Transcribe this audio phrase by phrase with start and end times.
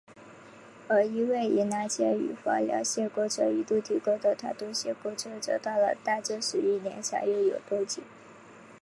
[0.87, 8.03] 而因为宜兰线与枋寮线工程一度停工的台东线工程则到了大正十一年才又有动静。